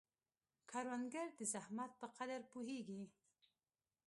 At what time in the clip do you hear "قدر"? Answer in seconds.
2.17-2.41